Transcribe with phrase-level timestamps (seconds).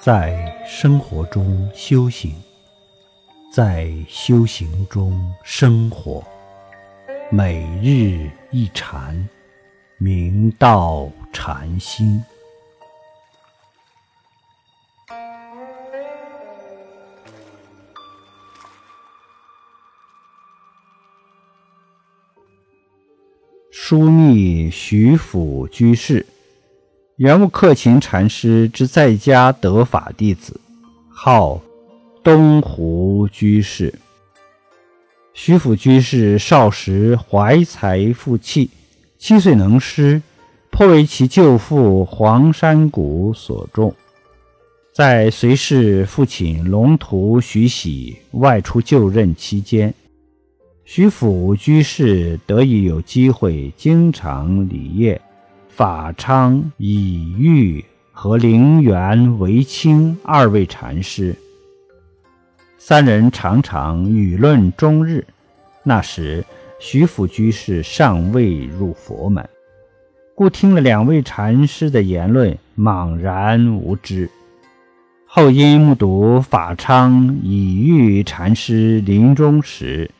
[0.00, 2.32] 在生活中修行，
[3.52, 6.24] 在修行中生活，
[7.32, 9.28] 每日一禅，
[9.98, 12.22] 明道禅心。
[23.72, 26.24] 枢密徐府居士。
[27.18, 30.60] 圆悟克勤禅师之在家得法弟子，
[31.08, 31.60] 号
[32.22, 33.92] 东湖居士。
[35.34, 38.70] 徐府居士少时怀才富气，
[39.18, 40.22] 七岁能诗，
[40.70, 43.92] 颇为其舅父黄山谷所重。
[44.94, 49.92] 在随侍父亲龙图徐喜外出就任期间，
[50.84, 55.18] 徐府居士得以有机会经常礼谒。
[55.78, 61.36] 法昌、以玉和灵源为清二位禅师，
[62.78, 65.24] 三人常常语论终日。
[65.84, 66.44] 那时，
[66.80, 69.48] 徐府居士尚未入佛门，
[70.34, 74.28] 故听了两位禅师的言论，茫然无知。
[75.26, 80.10] 后因目睹法昌、以玉禅师临终时，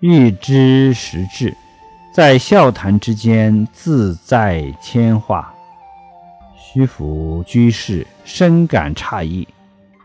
[0.00, 1.54] 欲知实质。
[2.12, 5.54] 在笑谈之间，自在铅化。
[6.56, 9.46] 徐府居士深感诧异，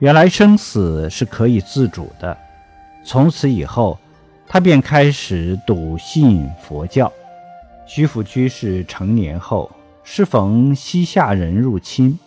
[0.00, 2.36] 原来生死是可以自主的。
[3.04, 3.98] 从此以后，
[4.48, 7.10] 他便开始笃信佛教。
[7.86, 9.70] 徐府居士成年后，
[10.02, 12.18] 适逢西夏人入侵，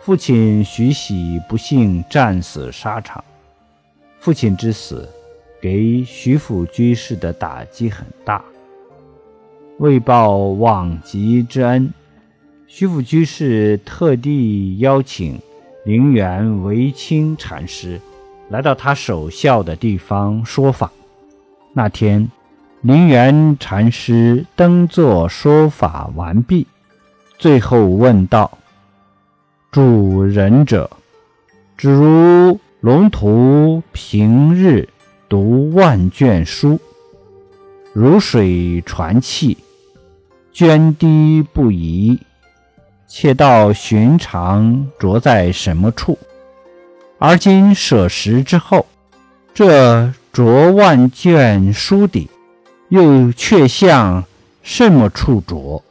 [0.00, 3.22] 父亲徐喜不幸战死沙场。
[4.20, 5.08] 父亲之死，
[5.60, 8.42] 给徐府居士的打击很大。
[9.78, 11.92] 为报往极之恩，
[12.66, 15.38] 徐府居士特地邀请
[15.84, 18.00] 灵源维清禅师
[18.48, 20.90] 来到他守孝的地方说法。
[21.74, 22.30] 那天，
[22.80, 26.66] 灵源禅师登座说法完毕，
[27.36, 28.56] 最后问道
[29.70, 30.88] ：“主人者，
[31.76, 34.88] 只如龙图平日
[35.28, 36.80] 读万卷书，
[37.92, 39.58] 如水传气。”
[40.56, 42.18] 涓滴不移，
[43.06, 46.18] 且道寻常着在什么处？
[47.18, 48.86] 而今舍食之后，
[49.52, 52.30] 这着万卷书底，
[52.88, 54.24] 又却向
[54.62, 55.82] 什么处着？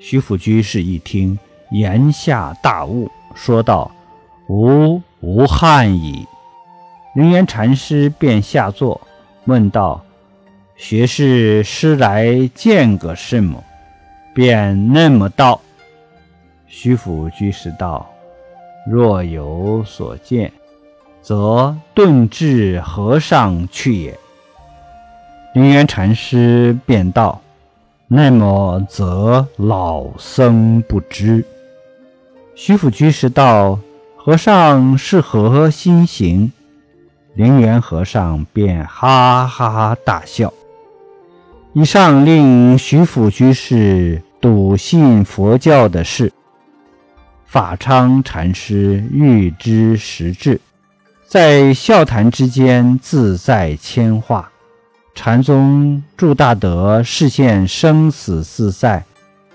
[0.00, 1.38] 徐府居士一听，
[1.70, 3.92] 言下大悟，说道
[4.50, 6.26] ：“吾无憾矣。”
[7.14, 9.00] 灵岩禅师便下座，
[9.44, 10.04] 问道。
[10.84, 13.62] 学士师来见个什么？
[14.34, 15.60] 便那么道。
[16.66, 18.10] 徐府居士道
[18.90, 20.52] ：“若有所见，
[21.22, 24.18] 则顿至和尚去也。”
[25.54, 27.40] 灵源禅师便道
[28.08, 31.46] ：“那么则老僧不知。”
[32.56, 33.78] 徐府居士道
[34.18, 36.52] ：“和尚是何心行？”
[37.34, 40.52] 灵源和尚便哈哈大笑。
[41.74, 46.30] 以上令徐府居士笃信佛教的事，
[47.46, 50.60] 法昌禅师预知实质，
[51.26, 54.50] 在笑谈之间自在铅化。
[55.14, 59.02] 禅宗祝大德视现生死自在、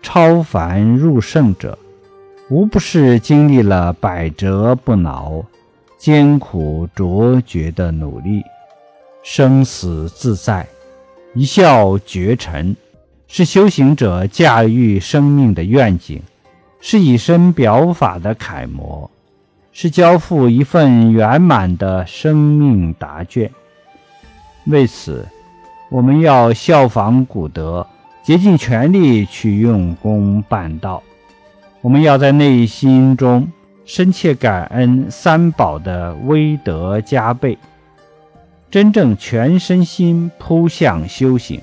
[0.00, 1.78] 超凡入圣者，
[2.48, 5.44] 无不是经历了百折不挠、
[5.98, 8.42] 艰苦卓绝的努力，
[9.22, 10.66] 生死自在。
[11.38, 12.74] 一笑绝尘，
[13.28, 16.20] 是修行者驾驭生命的愿景，
[16.80, 19.08] 是以身表法的楷模，
[19.70, 23.48] 是交付一份圆满的生命答卷。
[24.66, 25.24] 为此，
[25.92, 27.86] 我们要效仿古德，
[28.24, 31.00] 竭尽全力去用功办道。
[31.82, 33.48] 我们要在内心中
[33.84, 37.56] 深切感恩三宝的威德加倍。
[38.70, 41.58] 真正全身心扑向修行，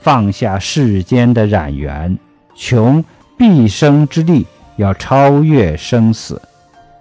[0.00, 2.18] 放下世间的染缘，
[2.54, 3.04] 穷
[3.36, 4.46] 毕生之力
[4.76, 6.40] 要超越生死，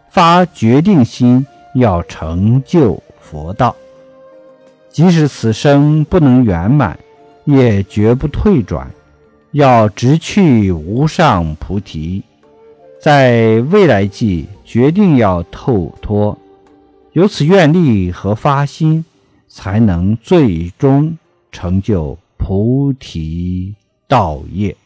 [0.10, 3.74] 发决定心要成就佛道。
[4.90, 7.00] 即使此生不能圆满，
[7.46, 8.92] 也绝不退转，
[9.52, 12.22] 要直去无上菩提。
[13.00, 16.38] 在未来际决定要透脱，
[17.14, 19.06] 有此愿力和发心。
[19.58, 21.18] 才能最终
[21.52, 23.74] 成就菩提
[24.08, 24.78] 道业。